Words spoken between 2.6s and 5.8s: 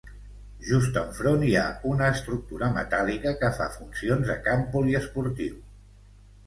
metàl·lica que fa funcions de camp poliesportiu.